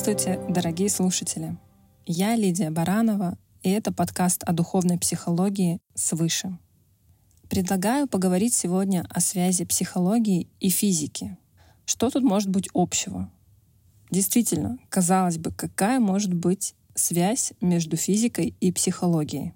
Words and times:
Здравствуйте, 0.00 0.40
дорогие 0.48 0.88
слушатели! 0.90 1.58
Я 2.06 2.36
Лидия 2.36 2.70
Баранова, 2.70 3.36
и 3.64 3.70
это 3.70 3.92
подкаст 3.92 4.44
о 4.44 4.52
духовной 4.52 4.96
психологии 4.96 5.80
«Свыше». 5.96 6.56
Предлагаю 7.50 8.06
поговорить 8.06 8.54
сегодня 8.54 9.04
о 9.10 9.18
связи 9.18 9.64
психологии 9.64 10.46
и 10.60 10.68
физики. 10.68 11.36
Что 11.84 12.10
тут 12.10 12.22
может 12.22 12.48
быть 12.48 12.68
общего? 12.74 13.28
Действительно, 14.12 14.78
казалось 14.88 15.36
бы, 15.36 15.50
какая 15.50 15.98
может 15.98 16.32
быть 16.32 16.76
связь 16.94 17.52
между 17.60 17.96
физикой 17.96 18.54
и 18.60 18.70
психологией? 18.70 19.52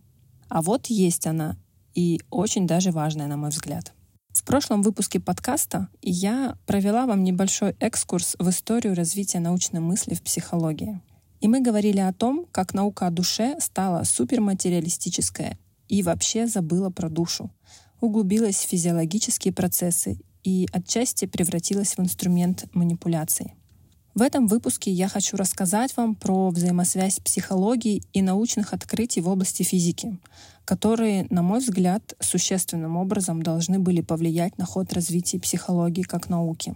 А 0.48 0.60
вот 0.60 0.86
есть 0.86 1.24
она, 1.24 1.56
и 1.94 2.20
очень 2.30 2.66
даже 2.66 2.90
важная, 2.90 3.28
на 3.28 3.36
мой 3.36 3.50
взгляд— 3.50 3.92
в 4.32 4.44
прошлом 4.44 4.82
выпуске 4.82 5.20
подкаста 5.20 5.88
я 6.00 6.56
провела 6.66 7.06
вам 7.06 7.22
небольшой 7.22 7.76
экскурс 7.80 8.34
в 8.38 8.48
историю 8.48 8.94
развития 8.94 9.40
научной 9.40 9.80
мысли 9.80 10.14
в 10.14 10.22
психологии. 10.22 11.00
И 11.40 11.48
мы 11.48 11.60
говорили 11.60 12.00
о 12.00 12.12
том, 12.12 12.46
как 12.50 12.72
наука 12.72 13.06
о 13.06 13.10
душе 13.10 13.56
стала 13.60 14.04
суперматериалистическая 14.04 15.58
и 15.88 16.02
вообще 16.02 16.46
забыла 16.46 16.88
про 16.88 17.10
душу, 17.10 17.50
углубилась 18.00 18.56
в 18.56 18.68
физиологические 18.68 19.52
процессы 19.52 20.18
и 20.42 20.66
отчасти 20.72 21.26
превратилась 21.26 21.96
в 21.96 22.00
инструмент 22.00 22.64
манипуляции. 22.72 23.54
В 24.14 24.20
этом 24.20 24.46
выпуске 24.46 24.90
я 24.90 25.08
хочу 25.08 25.38
рассказать 25.38 25.96
вам 25.96 26.14
про 26.14 26.50
взаимосвязь 26.50 27.18
психологии 27.20 28.02
и 28.12 28.20
научных 28.20 28.74
открытий 28.74 29.22
в 29.22 29.28
области 29.28 29.62
физики, 29.62 30.18
которые, 30.66 31.26
на 31.30 31.40
мой 31.40 31.60
взгляд, 31.60 32.14
существенным 32.20 32.98
образом 32.98 33.42
должны 33.42 33.78
были 33.78 34.02
повлиять 34.02 34.58
на 34.58 34.66
ход 34.66 34.92
развития 34.92 35.40
психологии 35.40 36.02
как 36.02 36.28
науки. 36.28 36.74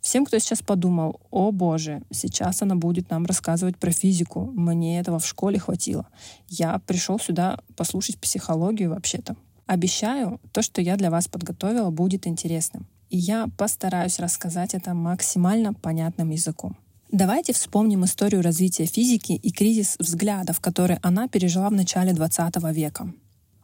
Всем, 0.00 0.24
кто 0.24 0.38
сейчас 0.38 0.62
подумал, 0.62 1.20
о 1.30 1.52
боже, 1.52 2.00
сейчас 2.10 2.62
она 2.62 2.76
будет 2.76 3.10
нам 3.10 3.26
рассказывать 3.26 3.76
про 3.76 3.90
физику, 3.90 4.46
мне 4.46 4.98
этого 5.00 5.18
в 5.18 5.26
школе 5.26 5.58
хватило. 5.58 6.08
Я 6.48 6.78
пришел 6.86 7.20
сюда 7.20 7.60
послушать 7.76 8.18
психологию 8.18 8.88
вообще-то. 8.88 9.36
Обещаю, 9.66 10.40
то, 10.52 10.62
что 10.62 10.80
я 10.80 10.96
для 10.96 11.10
вас 11.10 11.28
подготовила, 11.28 11.90
будет 11.90 12.26
интересным 12.26 12.88
и 13.10 13.18
я 13.18 13.48
постараюсь 13.58 14.18
рассказать 14.18 14.74
это 14.74 14.94
максимально 14.94 15.74
понятным 15.74 16.30
языком. 16.30 16.76
Давайте 17.12 17.52
вспомним 17.52 18.04
историю 18.04 18.40
развития 18.40 18.86
физики 18.86 19.32
и 19.32 19.50
кризис 19.50 19.96
взглядов, 19.98 20.60
который 20.60 20.98
она 21.02 21.26
пережила 21.26 21.68
в 21.68 21.72
начале 21.72 22.12
20 22.12 22.56
века. 22.72 23.12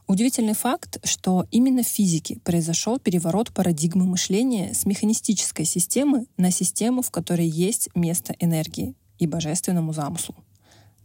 Удивительный 0.09 0.55
факт, 0.55 0.99
что 1.05 1.47
именно 1.51 1.83
в 1.83 1.87
физике 1.87 2.39
произошел 2.45 2.99
переворот 2.99 3.53
парадигмы 3.53 4.05
мышления 4.05 4.75
с 4.75 4.85
механистической 4.85 5.65
системы 5.65 6.27
на 6.37 6.51
систему, 6.51 7.03
в 7.03 7.11
которой 7.11 7.49
есть 7.49 7.89
место 7.95 8.35
энергии 8.39 8.95
и 9.19 9.27
божественному 9.27 9.93
замыслу. 9.93 10.35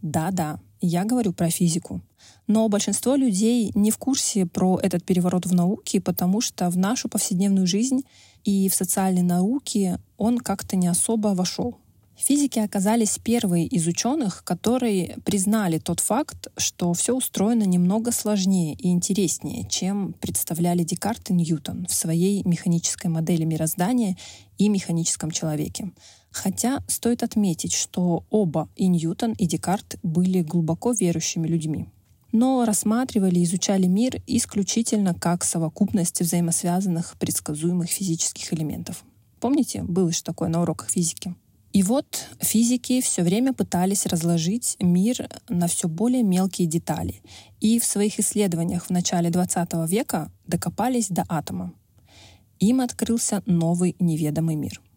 Да-да, 0.02 0.60
я 0.80 1.04
говорю 1.04 1.32
про 1.32 1.48
физику. 1.48 2.00
Но 2.48 2.68
большинство 2.68 3.14
людей 3.14 3.70
не 3.74 3.92
в 3.92 3.98
курсе 3.98 4.46
про 4.46 4.78
этот 4.80 5.04
переворот 5.04 5.46
в 5.46 5.54
науке, 5.54 6.00
потому 6.00 6.40
что 6.40 6.68
в 6.70 6.76
нашу 6.76 7.08
повседневную 7.08 7.66
жизнь 7.66 8.02
и 8.44 8.68
в 8.68 8.74
социальной 8.74 9.22
науке 9.22 9.98
он 10.16 10.38
как-то 10.38 10.76
не 10.76 10.88
особо 10.88 11.28
вошел. 11.28 11.76
Физики 12.16 12.60
оказались 12.60 13.18
первые 13.18 13.66
из 13.66 13.86
ученых, 13.88 14.44
которые 14.44 15.16
признали 15.24 15.78
тот 15.78 15.98
факт, 15.98 16.48
что 16.56 16.92
все 16.92 17.16
устроено 17.16 17.64
немного 17.64 18.12
сложнее 18.12 18.74
и 18.74 18.90
интереснее, 18.90 19.66
чем 19.68 20.12
представляли 20.20 20.84
Декарт 20.84 21.30
и 21.30 21.32
Ньютон 21.32 21.86
в 21.88 21.94
своей 21.94 22.42
механической 22.44 23.08
модели 23.08 23.44
мироздания 23.44 24.16
и 24.56 24.68
механическом 24.68 25.32
человеке. 25.32 25.90
Хотя 26.30 26.84
стоит 26.86 27.24
отметить, 27.24 27.72
что 27.72 28.24
оба, 28.30 28.68
и 28.76 28.86
Ньютон, 28.86 29.32
и 29.32 29.46
Декарт, 29.46 29.96
были 30.02 30.42
глубоко 30.42 30.92
верующими 30.92 31.48
людьми 31.48 31.88
но 32.32 32.64
рассматривали 32.64 33.38
и 33.38 33.44
изучали 33.44 33.86
мир 33.86 34.20
исключительно 34.26 35.14
как 35.14 35.44
совокупность 35.44 36.20
взаимосвязанных 36.20 37.16
предсказуемых 37.18 37.88
физических 37.88 38.52
элементов. 38.52 39.04
Помните, 39.40 39.82
было 39.82 40.10
же 40.10 40.22
такое 40.22 40.48
на 40.48 40.62
уроках 40.62 40.90
физики? 40.90 41.34
И 41.72 41.82
вот 41.82 42.28
физики 42.40 43.00
все 43.00 43.22
время 43.22 43.54
пытались 43.54 44.04
разложить 44.06 44.76
мир 44.80 45.28
на 45.48 45.66
все 45.68 45.88
более 45.88 46.22
мелкие 46.22 46.68
детали. 46.68 47.22
И 47.60 47.78
в 47.78 47.84
своих 47.84 48.18
исследованиях 48.18 48.86
в 48.86 48.90
начале 48.90 49.30
20 49.30 49.88
века 49.88 50.30
докопались 50.46 51.08
до 51.08 51.24
атома. 51.28 51.72
Им 52.58 52.80
открылся 52.80 53.42
новый 53.46 53.96
неведомый 53.98 54.56
мир— 54.56 54.80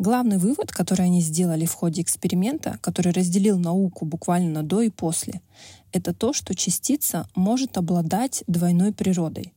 Главный 0.00 0.38
вывод, 0.38 0.72
который 0.72 1.04
они 1.04 1.20
сделали 1.20 1.66
в 1.66 1.74
ходе 1.74 2.00
эксперимента, 2.00 2.78
который 2.80 3.12
разделил 3.12 3.58
науку 3.58 4.06
буквально 4.06 4.62
до 4.62 4.80
и 4.80 4.88
после, 4.88 5.42
это 5.92 6.14
то, 6.14 6.32
что 6.32 6.54
частица 6.54 7.28
может 7.34 7.76
обладать 7.76 8.42
двойной 8.46 8.94
природой. 8.94 9.52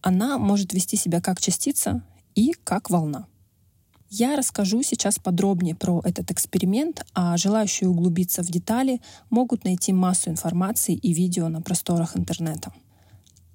Она 0.00 0.36
может 0.36 0.72
вести 0.72 0.96
себя 0.96 1.20
как 1.20 1.40
частица 1.40 2.02
и 2.34 2.54
как 2.64 2.90
волна. 2.90 3.28
Я 4.10 4.34
расскажу 4.34 4.82
сейчас 4.82 5.20
подробнее 5.20 5.76
про 5.76 6.02
этот 6.04 6.32
эксперимент, 6.32 7.06
а 7.14 7.36
желающие 7.36 7.88
углубиться 7.88 8.42
в 8.42 8.46
детали 8.46 9.00
могут 9.30 9.62
найти 9.62 9.92
массу 9.92 10.28
информации 10.28 10.96
и 10.96 11.12
видео 11.12 11.48
на 11.48 11.62
просторах 11.62 12.16
интернета. 12.16 12.72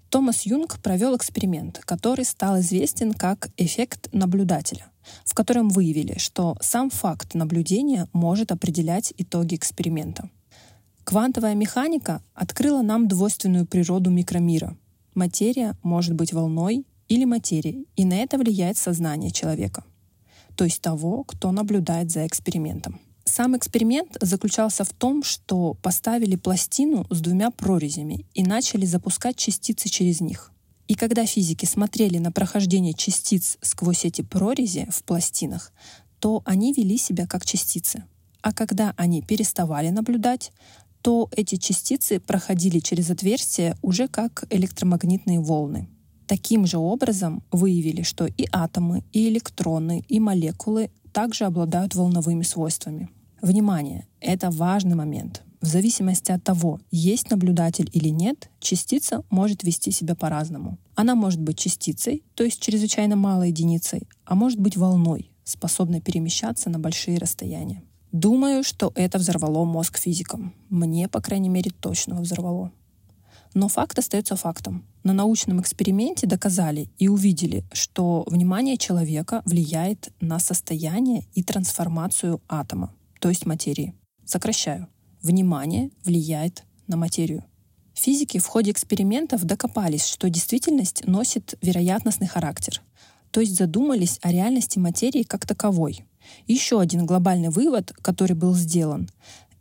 Томас 0.10 0.46
Юнг 0.46 0.80
провел 0.82 1.18
эксперимент, 1.18 1.80
который 1.84 2.24
стал 2.24 2.62
известен 2.62 3.12
как 3.12 3.50
эффект 3.58 4.08
наблюдателя 4.14 4.88
в 5.26 5.34
котором 5.34 5.70
выявили, 5.70 6.18
что 6.18 6.56
сам 6.62 6.90
факт 6.90 7.34
наблюдения 7.34 8.08
может 8.14 8.52
определять 8.52 9.14
итоги 9.18 9.56
эксперимента. 9.56 10.30
Квантовая 11.04 11.56
механика 11.56 12.22
открыла 12.34 12.82
нам 12.82 13.08
двойственную 13.08 13.66
природу 13.66 14.10
микромира. 14.10 14.78
Материя 15.16 15.78
может 15.84 16.14
быть 16.14 16.34
волной 16.34 16.86
или 17.08 17.26
материей, 17.26 17.88
и 17.96 18.06
на 18.06 18.16
это 18.16 18.38
влияет 18.38 18.78
сознание 18.78 19.32
человека, 19.32 19.84
то 20.56 20.64
есть 20.64 20.82
того, 20.82 21.24
кто 21.24 21.52
наблюдает 21.52 22.10
за 22.10 22.26
экспериментом. 22.26 23.00
Сам 23.26 23.58
эксперимент 23.58 24.18
заключался 24.22 24.84
в 24.84 24.94
том, 24.94 25.24
что 25.24 25.76
поставили 25.82 26.36
пластину 26.36 27.06
с 27.10 27.20
двумя 27.20 27.52
прорезями 27.52 28.26
и 28.34 28.44
начали 28.44 28.86
запускать 28.86 29.38
частицы 29.38 29.90
через 29.90 30.22
них. 30.22 30.53
И 30.94 30.96
когда 30.96 31.26
физики 31.26 31.66
смотрели 31.66 32.20
на 32.20 32.32
прохождение 32.32 32.94
частиц 32.94 33.58
сквозь 33.64 34.06
эти 34.06 34.22
прорези 34.22 34.88
в 34.92 35.04
пластинах, 35.04 35.74
то 36.20 36.44
они 36.46 36.72
вели 36.72 37.00
себя 37.00 37.26
как 37.26 37.48
частицы. 37.48 38.04
А 38.44 38.54
когда 38.54 38.94
они 38.96 39.24
переставали 39.24 39.90
наблюдать, 39.90 40.52
то 41.02 41.30
эти 41.36 41.56
частицы 41.56 42.20
проходили 42.20 42.78
через 42.78 43.10
отверстия 43.10 43.76
уже 43.82 44.08
как 44.08 44.44
электромагнитные 44.52 45.40
волны. 45.40 45.90
Таким 46.28 46.68
же 46.68 46.78
образом 46.78 47.42
выявили, 47.52 48.04
что 48.04 48.28
и 48.28 48.46
атомы, 48.52 49.04
и 49.12 49.30
электроны, 49.30 50.06
и 50.08 50.20
молекулы 50.20 50.92
также 51.12 51.46
обладают 51.46 51.96
волновыми 51.96 52.44
свойствами. 52.44 53.10
Внимание! 53.42 54.06
Это 54.20 54.52
важный 54.52 54.94
момент. 54.94 55.42
В 55.64 55.66
зависимости 55.66 56.30
от 56.30 56.44
того, 56.44 56.82
есть 56.92 57.32
наблюдатель 57.32 57.90
или 57.94 58.10
нет, 58.10 58.50
частица 58.60 59.24
может 59.30 59.64
вести 59.64 59.92
себя 59.92 60.14
по-разному. 60.14 60.78
Она 60.94 61.16
может 61.16 61.40
быть 61.40 61.58
частицей, 61.58 62.26
то 62.36 62.44
есть 62.44 62.60
чрезвычайно 62.60 63.16
малой 63.16 63.48
единицей, 63.48 64.10
а 64.26 64.36
может 64.36 64.60
быть 64.60 64.76
волной, 64.76 65.32
способной 65.46 66.02
перемещаться 66.02 66.70
на 66.70 66.80
большие 66.80 67.18
расстояния. 67.18 67.82
Думаю, 68.12 68.66
что 68.66 68.92
это 68.94 69.18
взорвало 69.18 69.64
мозг 69.64 69.98
физикам. 69.98 70.54
Мне, 70.68 71.08
по 71.08 71.22
крайней 71.22 71.48
мере, 71.48 71.72
точно 71.72 72.20
взорвало. 72.20 72.74
Но 73.54 73.70
факт 73.70 73.98
остается 73.98 74.36
фактом. 74.36 74.86
На 75.04 75.14
научном 75.14 75.62
эксперименте 75.62 76.28
доказали 76.28 76.90
и 76.98 77.08
увидели, 77.08 77.64
что 77.72 78.26
внимание 78.28 78.76
человека 78.76 79.42
влияет 79.46 80.12
на 80.20 80.40
состояние 80.40 81.26
и 81.36 81.42
трансформацию 81.42 82.42
атома, 82.50 82.94
то 83.22 83.30
есть 83.30 83.46
материи. 83.46 83.94
Сокращаю 84.26 84.90
внимание 85.24 85.90
влияет 86.04 86.64
на 86.88 86.98
материю. 86.98 87.44
Физики 87.96 88.40
в 88.40 88.46
ходе 88.46 88.72
экспериментов 88.72 89.44
докопались, 89.44 90.06
что 90.06 90.30
действительность 90.30 91.06
носит 91.08 91.56
вероятностный 91.62 92.28
характер, 92.28 92.82
то 93.32 93.40
есть 93.40 93.56
задумались 93.56 94.20
о 94.22 94.32
реальности 94.32 94.78
материи 94.78 95.24
как 95.24 95.48
таковой. 95.48 96.06
Еще 96.48 96.80
один 96.80 97.06
глобальный 97.06 97.50
вывод, 97.50 97.94
который 98.02 98.36
был 98.36 98.54
сделан, 98.54 99.10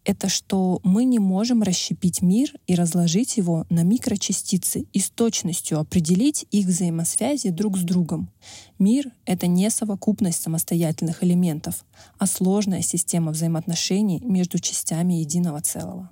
это 0.04 0.28
что 0.28 0.80
мы 0.82 1.04
не 1.04 1.18
можем 1.18 1.62
расщепить 1.62 2.22
мир 2.22 2.52
и 2.66 2.74
разложить 2.74 3.36
его 3.36 3.66
на 3.70 3.82
микрочастицы 3.82 4.86
и 4.92 4.98
с 4.98 5.10
точностью 5.10 5.78
определить 5.78 6.46
их 6.50 6.66
взаимосвязи 6.66 7.50
друг 7.50 7.78
с 7.78 7.82
другом. 7.82 8.30
Мир— 8.78 9.12
это 9.26 9.46
не 9.46 9.70
совокупность 9.70 10.42
самостоятельных 10.42 11.22
элементов, 11.22 11.84
а 12.18 12.26
сложная 12.26 12.82
система 12.82 13.32
взаимоотношений 13.32 14.20
между 14.24 14.58
частями 14.58 15.14
единого 15.14 15.60
целого. 15.60 16.10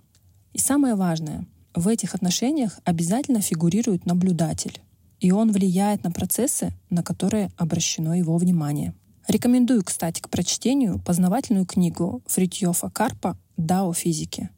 И 0.53 0.59
самое 0.59 0.95
важное, 0.95 1.47
в 1.75 1.89
этих 1.89 2.15
отношениях 2.15 2.81
обязательно 2.85 3.41
фигурирует 3.41 4.07
наблюдатель, 4.07 4.81
и 5.21 5.33
он 5.33 5.53
влияет 5.53 6.03
на 6.05 6.11
процессы, 6.11 6.73
на 6.91 7.03
которые 7.03 7.51
обращено 7.57 8.15
его 8.15 8.37
внимание. 8.37 8.95
Рекомендую, 9.29 9.85
кстати, 9.85 10.21
к 10.21 10.29
прочтению 10.29 10.99
познавательную 11.07 11.65
книгу 11.67 12.23
Фритьёфа 12.27 12.91
Карпа 12.91 13.39
«Дао 13.61 13.93
физики», 13.93 14.51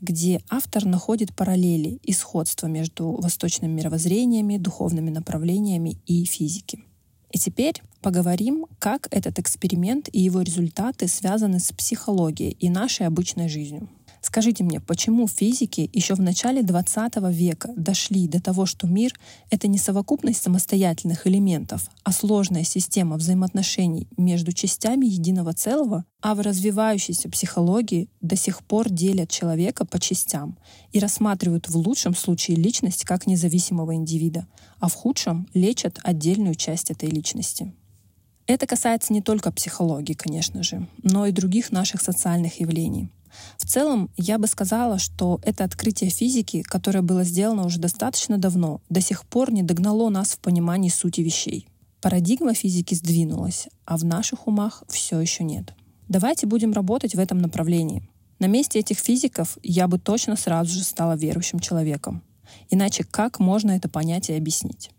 где 0.00 0.40
автор 0.48 0.84
находит 0.84 1.34
параллели 1.34 1.98
и 2.02 2.12
сходства 2.12 2.66
между 2.66 3.10
восточными 3.12 3.72
мировоззрениями, 3.72 4.56
духовными 4.56 5.10
направлениями 5.10 5.98
и 6.06 6.24
физики. 6.24 6.84
И 7.30 7.38
теперь 7.38 7.82
поговорим, 8.00 8.66
как 8.78 9.08
этот 9.10 9.38
эксперимент 9.38 10.08
и 10.12 10.20
его 10.20 10.40
результаты 10.42 11.08
связаны 11.08 11.60
с 11.60 11.72
психологией 11.72 12.52
и 12.52 12.70
нашей 12.70 13.06
обычной 13.06 13.48
жизнью. 13.48 13.88
Скажите 14.20 14.64
мне, 14.64 14.80
почему 14.80 15.28
физики 15.28 15.88
еще 15.92 16.14
в 16.14 16.20
начале 16.20 16.62
20 16.62 17.14
века 17.30 17.72
дошли 17.76 18.26
до 18.26 18.42
того, 18.42 18.66
что 18.66 18.86
мир— 18.86 19.12
это 19.50 19.68
не 19.68 19.78
совокупность 19.78 20.42
самостоятельных 20.42 21.26
элементов, 21.26 21.88
а 22.02 22.12
сложная 22.12 22.64
система 22.64 23.16
взаимоотношений 23.16 24.08
между 24.16 24.52
частями 24.52 25.06
единого 25.06 25.52
целого, 25.52 26.04
а 26.20 26.34
в 26.34 26.40
развивающейся 26.40 27.28
психологии 27.28 28.08
до 28.20 28.36
сих 28.36 28.64
пор 28.64 28.90
делят 28.90 29.30
человека 29.30 29.84
по 29.84 30.00
частям 30.00 30.58
и 30.92 30.98
рассматривают 30.98 31.68
в 31.68 31.76
лучшем 31.76 32.14
случае 32.14 32.56
личность 32.56 33.04
как 33.04 33.26
независимого 33.26 33.94
индивида, 33.94 34.46
а 34.80 34.88
в 34.88 34.94
худшем 34.94 35.48
лечат 35.54 36.00
отдельную 36.02 36.54
часть 36.54 36.90
этой 36.90 37.08
личности. 37.08 37.72
Это 38.48 38.66
касается 38.66 39.12
не 39.12 39.20
только 39.20 39.52
психологии, 39.52 40.14
конечно 40.14 40.62
же, 40.62 40.88
но 41.02 41.26
и 41.26 41.32
других 41.32 41.70
наших 41.70 42.00
социальных 42.00 42.60
явлений. 42.60 43.10
В 43.58 43.66
целом, 43.66 44.10
я 44.16 44.38
бы 44.38 44.46
сказала, 44.46 44.98
что 44.98 45.38
это 45.42 45.64
открытие 45.64 46.08
физики, 46.08 46.62
которое 46.62 47.02
было 47.02 47.24
сделано 47.24 47.66
уже 47.66 47.78
достаточно 47.78 48.38
давно, 48.38 48.80
до 48.88 49.02
сих 49.02 49.26
пор 49.26 49.52
не 49.52 49.62
догнало 49.62 50.08
нас 50.08 50.30
в 50.30 50.38
понимании 50.38 50.88
сути 50.88 51.20
вещей. 51.20 51.68
Парадигма 52.00 52.54
физики 52.54 52.94
сдвинулась, 52.94 53.68
а 53.84 53.98
в 53.98 54.04
наших 54.06 54.46
умах 54.46 54.82
все 54.88 55.20
еще 55.20 55.44
нет. 55.44 55.74
Давайте 56.08 56.46
будем 56.46 56.72
работать 56.72 57.14
в 57.14 57.18
этом 57.18 57.40
направлении. 57.42 58.08
На 58.38 58.46
месте 58.46 58.78
этих 58.78 58.98
физиков 58.98 59.58
я 59.62 59.88
бы 59.88 59.98
точно 59.98 60.36
сразу 60.36 60.72
же 60.72 60.84
стала 60.84 61.16
верующим 61.16 61.58
человеком. 61.58 62.22
Иначе 62.70 63.04
как 63.04 63.40
можно 63.40 63.72
это 63.72 63.90
понять 63.90 64.30
и 64.30 64.34
объяснить? 64.34 64.90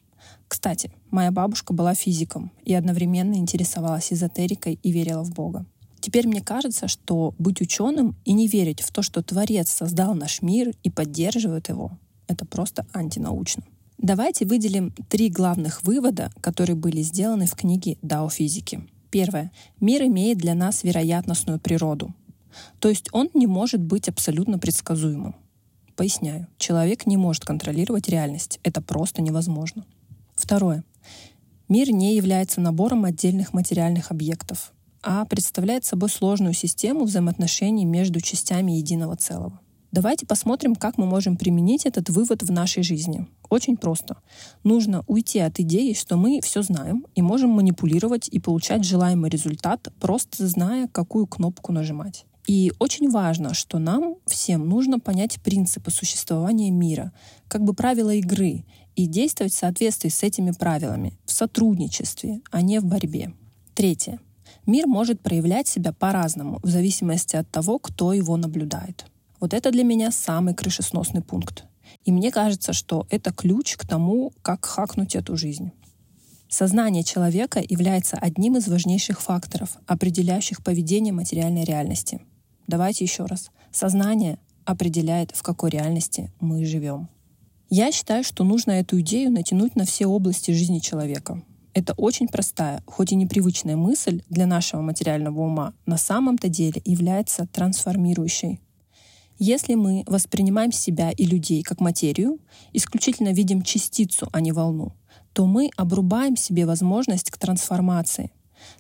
Кстати, 0.49 0.91
моя 1.11 1.31
бабушка 1.31 1.73
была 1.73 1.93
физиком 1.93 2.51
и 2.65 2.73
одновременно 2.73 3.35
интересовалась 3.35 4.11
эзотерикой 4.11 4.79
и 4.81 4.91
верила 4.91 5.23
в 5.23 5.31
Бога. 5.31 5.65
Теперь 6.01 6.27
мне 6.27 6.41
кажется, 6.41 6.87
что 6.87 7.35
быть 7.37 7.61
ученым 7.61 8.15
и 8.25 8.33
не 8.33 8.47
верить 8.47 8.81
в 8.81 8.91
то, 8.91 9.03
что 9.03 9.21
Творец 9.21 9.69
создал 9.69 10.15
наш 10.15 10.41
мир 10.41 10.73
и 10.81 10.89
поддерживает 10.89 11.69
его, 11.69 11.91
это 12.27 12.45
просто 12.45 12.87
антинаучно. 12.93 13.63
Давайте 13.99 14.45
выделим 14.45 14.91
три 15.07 15.29
главных 15.29 15.83
вывода, 15.83 16.31
которые 16.41 16.75
были 16.75 17.03
сделаны 17.03 17.45
в 17.45 17.53
книге 17.53 17.97
«Дао 18.01 18.29
физики». 18.29 18.87
Первое. 19.11 19.51
Мир 19.79 20.03
имеет 20.03 20.39
для 20.39 20.55
нас 20.55 20.83
вероятностную 20.83 21.59
природу. 21.59 22.13
То 22.79 22.89
есть 22.89 23.09
он 23.11 23.29
не 23.35 23.45
может 23.45 23.81
быть 23.81 24.09
абсолютно 24.09 24.57
предсказуемым. 24.57 25.35
Поясняю. 25.95 26.47
Человек 26.57 27.05
не 27.05 27.17
может 27.17 27.45
контролировать 27.45 28.09
реальность. 28.09 28.59
Это 28.63 28.81
просто 28.81 29.21
невозможно. 29.21 29.85
Второе. 30.39 30.83
Мир 31.68 31.91
не 31.91 32.15
является 32.15 32.62
набором 32.62 33.06
отдельных 33.06 33.53
материальных 33.53 34.09
объектов 34.09 34.74
а 35.01 35.25
представляет 35.25 35.86
собой 35.86 36.09
сложную 36.09 36.53
систему 36.53 37.06
взаимоотношений 37.06 37.86
между 37.86 38.21
частями 38.21 38.74
единого 38.74 39.15
целого. 39.15 39.59
Давайте 39.91 40.27
посмотрим, 40.27 40.75
как 40.75 40.97
мы 40.97 41.07
можем 41.07 41.36
применить 41.36 41.86
этот 41.86 42.09
вывод 42.09 42.44
в 42.44 42.51
нашей 42.51 42.83
жизни. 42.83 43.27
Очень 43.50 43.75
просто. 43.75 44.18
Нужно 44.63 45.03
уйти 45.07 45.39
от 45.39 45.59
идеи, 45.59 45.94
что 45.94 46.15
мы 46.15 46.42
все 46.44 46.62
знаем 46.62 47.07
и 47.15 47.24
можем 47.24 47.50
манипулировать 47.50 48.27
и 48.27 48.39
получать 48.39 48.83
желаемый 48.83 49.31
результат, 49.31 49.92
просто 50.00 50.47
зная, 50.47 50.88
какую 50.88 51.25
кнопку 51.25 51.71
нажимать. 51.71 52.25
И 52.49 52.73
очень 52.79 53.11
важно, 53.11 53.53
что 53.53 53.77
нам 53.77 54.15
всем 54.25 54.67
нужно 54.67 54.99
понять 54.99 55.39
принципы 55.39 55.91
существования 55.91 56.71
мира, 56.71 57.13
как 57.47 57.63
бы 57.63 57.75
правила 57.75 58.09
игры, 58.09 58.65
и 58.95 59.05
действовать 59.05 59.53
в 59.53 59.57
соответствии 59.57 60.09
с 60.09 60.23
этими 60.23 60.49
правилами, 60.49 61.13
в 61.25 61.31
сотрудничестве, 61.31 62.41
а 62.49 62.63
не 62.63 62.79
в 62.79 62.85
борьбе. 62.85 63.35
Третье. 63.75 64.19
Мир 64.65 64.87
может 64.87 65.21
проявлять 65.21 65.67
себя 65.67 65.93
по-разному, 65.93 66.59
в 66.63 66.67
зависимости 66.67 67.35
от 67.35 67.47
того, 67.51 67.77
кто 67.77 68.13
его 68.13 68.35
наблюдает. 68.35 69.05
Вот 69.39 69.53
это 69.53 69.69
для 69.69 69.83
меня 69.83 70.09
самый 70.09 70.55
крышесносный 70.55 71.21
пункт. 71.21 71.65
И 72.03 72.11
мне 72.11 72.31
кажется, 72.31 72.73
что 72.73 73.05
это 73.11 73.31
ключ 73.31 73.77
к 73.77 73.87
тому, 73.87 74.33
как 74.41 74.65
хакнуть 74.65 75.13
эту 75.15 75.37
жизнь. 75.37 75.71
Сознание 76.47 77.03
человека 77.03 77.61
является 77.63 78.17
одним 78.17 78.57
из 78.57 78.67
важнейших 78.67 79.21
факторов, 79.21 79.77
определяющих 79.85 80.63
поведение 80.63 81.13
материальной 81.13 81.63
реальности. 81.63 82.21
Давайте 82.69 83.04
еще 83.04 83.25
раз. 83.25 83.50
Сознание 83.71 84.38
определяет, 84.63 85.31
в 85.31 85.42
какой 85.42 85.71
реальности 85.71 86.31
мы 86.39 86.63
живем. 86.66 87.10
Я 87.71 87.92
считаю, 87.92 88.24
что 88.24 88.44
нужно 88.44 88.74
эту 88.74 89.00
идею 89.00 89.31
натянуть 89.31 89.75
на 89.75 89.86
все 89.86 90.06
области 90.06 90.51
жизни 90.51 90.77
человека. 90.77 91.42
Это 91.74 91.94
очень 91.94 92.27
простая, 92.27 92.83
хоть 92.86 93.12
и 93.12 93.16
непривычная 93.16 93.75
мысль 93.75 94.21
для 94.30 94.45
нашего 94.45 94.81
материального 94.81 95.42
ума 95.42 95.74
на 95.88 95.98
самом-то 95.98 96.48
деле 96.48 96.80
является 96.86 97.48
трансформирующей. 97.48 98.62
Если 99.39 99.74
мы 99.74 100.04
воспринимаем 100.06 100.71
себя 100.71 101.10
и 101.10 101.25
людей 101.25 101.63
как 101.63 101.80
материю, 101.80 102.38
исключительно 102.71 103.30
видим 103.30 103.63
частицу, 103.63 104.30
а 104.31 104.42
не 104.42 104.51
волну, 104.51 104.94
то 105.33 105.48
мы 105.48 105.71
обрубаем 105.75 106.36
себе 106.38 106.68
возможность 106.68 107.31
к 107.31 107.38
трансформации, 107.39 108.31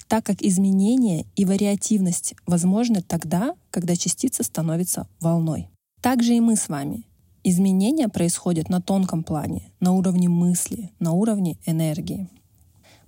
так 0.07 0.25
как 0.25 0.41
изменение 0.41 1.25
и 1.35 1.45
вариативность 1.45 2.35
возможны 2.45 3.01
тогда, 3.01 3.55
когда 3.71 3.95
частица 3.95 4.43
становится 4.43 5.07
волной. 5.19 5.69
Также 6.01 6.33
и 6.33 6.39
мы 6.39 6.55
с 6.55 6.69
вами. 6.69 7.05
Изменения 7.43 8.09
происходят 8.09 8.69
на 8.69 8.81
тонком 8.81 9.23
плане, 9.23 9.71
на 9.79 9.93
уровне 9.93 10.29
мысли, 10.29 10.91
на 10.99 11.13
уровне 11.13 11.57
энергии 11.65 12.29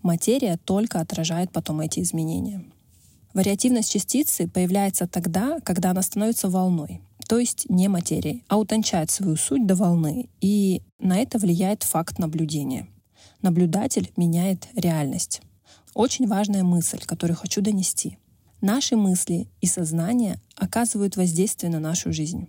материя 0.03 0.57
только 0.57 1.00
отражает 1.00 1.51
потом 1.51 1.81
эти 1.81 2.00
изменения. 2.01 2.63
Вариативность 3.33 3.91
частицы 3.91 4.47
появляется 4.47 5.07
тогда, 5.07 5.59
когда 5.63 5.91
она 5.91 6.01
становится 6.01 6.50
волной, 6.50 7.01
то 7.27 7.39
есть 7.39 7.69
не 7.69 7.88
материей, 7.88 8.44
а 8.47 8.57
утончает 8.57 9.09
свою 9.09 9.38
суть 9.38 9.65
до 9.65 9.75
волны, 9.75 10.29
и 10.41 10.81
на 11.00 11.19
это 11.19 11.38
влияет 11.38 11.83
факт 11.83 12.19
наблюдения. 12.19 12.88
Наблюдатель 13.41 14.12
меняет 14.18 14.68
реальность. 14.75 15.42
Очень 15.94 16.28
важная 16.28 16.64
мысль, 16.64 17.02
которую 17.06 17.38
хочу 17.38 17.62
донести. 17.62 18.18
Наши 18.62 18.95
мысли 18.95 19.50
и 19.60 19.68
сознание 19.68 20.40
оказывают 20.56 21.18
воздействие 21.18 21.71
на 21.71 21.80
нашу 21.80 22.14
жизнь. 22.14 22.48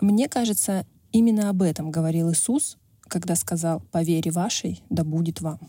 Мне 0.00 0.28
кажется, 0.28 0.86
именно 1.12 1.50
об 1.50 1.62
этом 1.62 1.90
говорил 1.90 2.32
Иисус, 2.32 2.78
когда 3.02 3.36
сказал 3.36 3.80
«По 3.92 4.02
вере 4.02 4.30
вашей 4.30 4.82
да 4.90 5.04
будет 5.04 5.40
вам». 5.40 5.60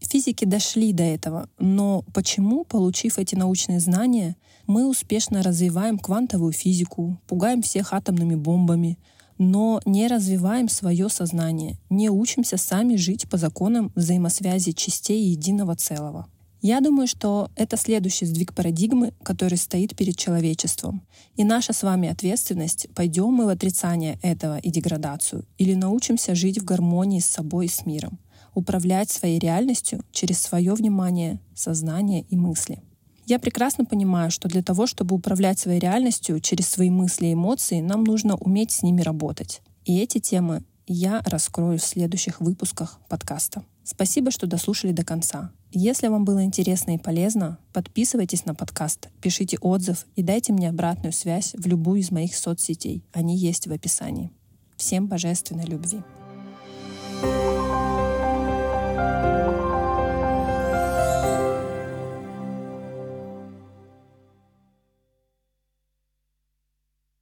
Физики 0.00 0.44
дошли 0.44 0.92
до 0.92 1.04
этого, 1.04 1.48
но 1.58 2.04
почему, 2.12 2.64
получив 2.64 3.18
эти 3.18 3.36
научные 3.36 3.78
знания, 3.78 4.36
мы 4.66 4.88
успешно 4.88 5.42
развиваем 5.42 5.98
квантовую 5.98 6.52
физику, 6.52 7.20
пугаем 7.28 7.62
всех 7.62 7.92
атомными 7.92 8.34
бомбами, 8.34 8.98
но 9.42 9.80
не 9.84 10.06
развиваем 10.06 10.68
свое 10.68 11.08
сознание, 11.08 11.78
не 11.90 12.08
учимся 12.10 12.56
сами 12.56 12.96
жить 12.96 13.28
по 13.28 13.36
законам 13.36 13.92
взаимосвязи 13.94 14.72
частей 14.72 15.30
единого 15.30 15.74
целого. 15.74 16.26
Я 16.60 16.80
думаю, 16.80 17.08
что 17.08 17.50
это 17.56 17.76
следующий 17.76 18.24
сдвиг 18.24 18.54
парадигмы, 18.54 19.14
который 19.24 19.58
стоит 19.58 19.96
перед 19.96 20.16
человечеством. 20.16 21.02
И 21.34 21.42
наша 21.42 21.72
с 21.72 21.82
вами 21.82 22.08
ответственность, 22.08 22.86
пойдем 22.94 23.32
мы 23.32 23.46
в 23.46 23.48
отрицание 23.48 24.20
этого 24.22 24.58
и 24.58 24.70
деградацию, 24.70 25.44
или 25.58 25.74
научимся 25.74 26.36
жить 26.36 26.58
в 26.58 26.64
гармонии 26.64 27.18
с 27.18 27.26
собой 27.26 27.66
и 27.66 27.68
с 27.68 27.84
миром 27.84 28.20
управлять 28.54 29.10
своей 29.10 29.38
реальностью 29.38 30.04
через 30.12 30.40
свое 30.40 30.74
внимание, 30.74 31.40
сознание 31.54 32.22
и 32.28 32.36
мысли. 32.36 32.82
Я 33.26 33.38
прекрасно 33.38 33.84
понимаю, 33.84 34.30
что 34.30 34.48
для 34.48 34.62
того, 34.62 34.86
чтобы 34.86 35.14
управлять 35.14 35.58
своей 35.58 35.78
реальностью 35.78 36.40
через 36.40 36.68
свои 36.68 36.90
мысли 36.90 37.26
и 37.26 37.32
эмоции, 37.34 37.80
нам 37.80 38.04
нужно 38.04 38.36
уметь 38.36 38.72
с 38.72 38.82
ними 38.82 39.02
работать. 39.02 39.62
И 39.84 39.98
эти 39.98 40.18
темы 40.18 40.62
я 40.86 41.22
раскрою 41.24 41.78
в 41.78 41.84
следующих 41.84 42.40
выпусках 42.40 42.98
подкаста. 43.08 43.64
Спасибо, 43.84 44.30
что 44.30 44.46
дослушали 44.46 44.92
до 44.92 45.04
конца. 45.04 45.50
Если 45.72 46.08
вам 46.08 46.24
было 46.24 46.44
интересно 46.44 46.94
и 46.94 46.98
полезно, 46.98 47.58
подписывайтесь 47.72 48.44
на 48.44 48.54
подкаст, 48.54 49.08
пишите 49.20 49.56
отзыв 49.60 50.06
и 50.16 50.22
дайте 50.22 50.52
мне 50.52 50.68
обратную 50.68 51.12
связь 51.12 51.54
в 51.54 51.66
любую 51.66 52.00
из 52.00 52.10
моих 52.10 52.36
соцсетей. 52.36 53.02
Они 53.12 53.36
есть 53.36 53.66
в 53.66 53.72
описании. 53.72 54.30
Всем 54.76 55.06
божественной 55.06 55.64
любви. 55.64 56.02